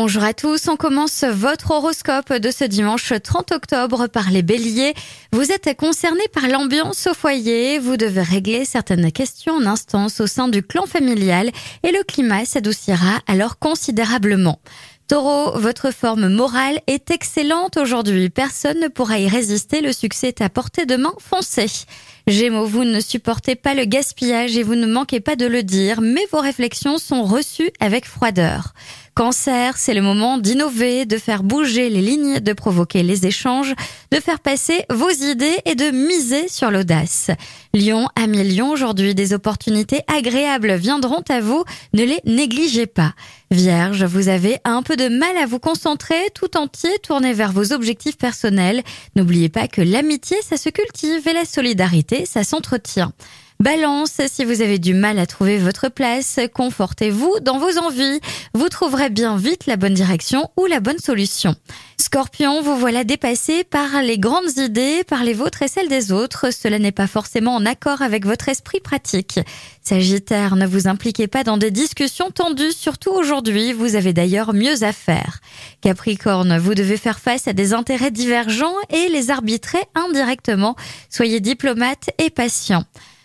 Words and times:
Bonjour 0.00 0.22
à 0.22 0.32
tous, 0.32 0.68
on 0.68 0.76
commence 0.76 1.24
votre 1.24 1.72
horoscope 1.72 2.32
de 2.32 2.52
ce 2.52 2.62
dimanche 2.62 3.12
30 3.20 3.50
octobre 3.50 4.06
par 4.06 4.30
les 4.30 4.42
béliers. 4.42 4.94
Vous 5.32 5.50
êtes 5.50 5.76
concerné 5.76 6.20
par 6.32 6.46
l'ambiance 6.46 7.08
au 7.08 7.14
foyer, 7.14 7.80
vous 7.80 7.96
devez 7.96 8.22
régler 8.22 8.64
certaines 8.64 9.10
questions 9.10 9.54
en 9.54 9.66
instance 9.66 10.20
au 10.20 10.28
sein 10.28 10.46
du 10.46 10.62
clan 10.62 10.86
familial 10.86 11.50
et 11.82 11.90
le 11.90 12.04
climat 12.04 12.44
s'adoucira 12.44 13.18
alors 13.26 13.58
considérablement. 13.58 14.60
Taureau, 15.08 15.58
votre 15.58 15.90
forme 15.90 16.28
morale 16.28 16.80
est 16.86 17.10
excellente 17.10 17.78
aujourd'hui. 17.78 18.28
Personne 18.28 18.78
ne 18.78 18.88
pourra 18.88 19.18
y 19.18 19.26
résister. 19.26 19.80
Le 19.80 19.94
succès 19.94 20.28
est 20.28 20.42
à 20.42 20.50
portée 20.50 20.84
de 20.84 20.96
main. 20.96 21.14
Foncez. 21.18 21.86
Gémeaux, 22.26 22.66
vous 22.66 22.84
ne 22.84 23.00
supportez 23.00 23.54
pas 23.54 23.72
le 23.72 23.86
gaspillage 23.86 24.58
et 24.58 24.62
vous 24.62 24.74
ne 24.74 24.86
manquez 24.86 25.20
pas 25.20 25.34
de 25.34 25.46
le 25.46 25.62
dire, 25.62 26.02
mais 26.02 26.26
vos 26.30 26.40
réflexions 26.40 26.98
sont 26.98 27.24
reçues 27.24 27.70
avec 27.80 28.04
froideur. 28.04 28.74
Cancer, 29.18 29.76
c'est 29.78 29.94
le 29.94 30.00
moment 30.00 30.38
d'innover, 30.38 31.04
de 31.04 31.18
faire 31.18 31.42
bouger 31.42 31.90
les 31.90 32.00
lignes, 32.00 32.38
de 32.38 32.52
provoquer 32.52 33.02
les 33.02 33.26
échanges, 33.26 33.74
de 34.12 34.20
faire 34.20 34.38
passer 34.38 34.84
vos 34.90 35.10
idées 35.10 35.58
et 35.64 35.74
de 35.74 35.90
miser 35.90 36.46
sur 36.46 36.70
l'audace. 36.70 37.32
Lion, 37.74 38.06
ami 38.14 38.44
Lion, 38.44 38.70
aujourd'hui 38.70 39.16
des 39.16 39.32
opportunités 39.32 40.02
agréables 40.06 40.76
viendront 40.76 41.24
à 41.30 41.40
vous, 41.40 41.64
ne 41.94 42.04
les 42.04 42.20
négligez 42.26 42.86
pas. 42.86 43.12
Vierge, 43.50 44.04
vous 44.04 44.28
avez 44.28 44.58
un 44.62 44.84
peu 44.84 44.94
de 44.94 45.08
mal 45.08 45.36
à 45.36 45.46
vous 45.46 45.58
concentrer, 45.58 46.30
tout 46.32 46.56
entier 46.56 46.96
tourné 47.02 47.32
vers 47.32 47.50
vos 47.50 47.72
objectifs 47.72 48.18
personnels. 48.18 48.84
N'oubliez 49.16 49.48
pas 49.48 49.66
que 49.66 49.82
l'amitié, 49.82 50.36
ça 50.48 50.56
se 50.56 50.68
cultive 50.68 51.26
et 51.26 51.32
la 51.32 51.44
solidarité, 51.44 52.24
ça 52.24 52.44
s'entretient. 52.44 53.12
Balance, 53.60 54.20
si 54.28 54.44
vous 54.44 54.62
avez 54.62 54.78
du 54.78 54.94
mal 54.94 55.18
à 55.18 55.26
trouver 55.26 55.58
votre 55.58 55.88
place, 55.88 56.38
confortez-vous 56.54 57.40
dans 57.42 57.58
vos 57.58 57.76
envies. 57.78 58.20
Vous 58.54 58.68
trouverez 58.68 59.10
bien 59.10 59.36
vite 59.36 59.66
la 59.66 59.76
bonne 59.76 59.94
direction 59.94 60.48
ou 60.56 60.66
la 60.66 60.78
bonne 60.78 61.00
solution. 61.00 61.56
Scorpion, 61.96 62.62
vous 62.62 62.76
voilà 62.76 63.02
dépassé 63.02 63.64
par 63.64 64.00
les 64.00 64.16
grandes 64.16 64.58
idées, 64.58 65.02
par 65.02 65.24
les 65.24 65.32
vôtres 65.32 65.62
et 65.62 65.68
celles 65.68 65.88
des 65.88 66.12
autres. 66.12 66.54
Cela 66.54 66.78
n'est 66.78 66.92
pas 66.92 67.08
forcément 67.08 67.56
en 67.56 67.66
accord 67.66 68.00
avec 68.00 68.24
votre 68.24 68.48
esprit 68.48 68.78
pratique. 68.78 69.40
Sagittaire, 69.82 70.54
ne 70.54 70.64
vous 70.64 70.86
impliquez 70.86 71.26
pas 71.26 71.42
dans 71.42 71.56
des 71.56 71.72
discussions 71.72 72.30
tendues, 72.30 72.70
surtout 72.70 73.10
aujourd'hui. 73.10 73.72
Vous 73.72 73.96
avez 73.96 74.12
d'ailleurs 74.12 74.54
mieux 74.54 74.84
à 74.84 74.92
faire. 74.92 75.40
Capricorne, 75.80 76.58
vous 76.58 76.76
devez 76.76 76.96
faire 76.96 77.18
face 77.18 77.48
à 77.48 77.52
des 77.54 77.74
intérêts 77.74 78.12
divergents 78.12 78.76
et 78.88 79.08
les 79.08 79.32
arbitrer 79.32 79.80
indirectement. 79.96 80.76
Soyez 81.10 81.40
diplomate 81.40 82.10
et 82.18 82.30
patient. 82.30 82.84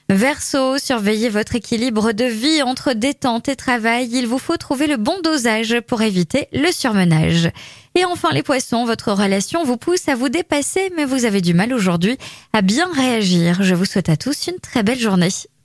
Verseau, 0.09 0.78
surveillez 0.78 1.30
votre 1.30 1.56
équilibre 1.56 2.12
de 2.12 2.26
vie 2.26 2.62
entre 2.62 2.94
détente 2.94 3.48
et 3.48 3.56
travail. 3.56 4.10
Il 4.12 4.28
vous 4.28 4.38
faut 4.38 4.58
trouver 4.58 4.88
le 4.88 4.98
bon 4.98 5.16
dosage 5.23 5.80
pour 5.82 6.02
éviter 6.02 6.48
le 6.52 6.72
surmenage. 6.72 7.50
Et 7.95 8.06
enfin 8.06 8.30
les 8.32 8.44
poissons, 8.44 8.86
votre 8.86 9.12
relation 9.14 9.64
vous 9.64 9.78
pousse 9.78 10.08
à 10.10 10.16
vous 10.16 10.30
dépasser, 10.30 10.92
mais 10.95 11.06
vous 11.06 11.26
avez 11.26 11.42
du 11.42 11.54
mal 11.54 11.73
aujourd'hui 11.73 12.18
à 12.52 12.62
bien 12.62 12.92
réagir. 12.92 13.64
Je 13.64 13.76
vous 13.76 13.86
souhaite 13.86 14.10
à 14.10 14.18
tous 14.18 14.48
une 14.48 14.60
très 14.60 14.84
belle 14.84 15.00
journée. 15.00 15.30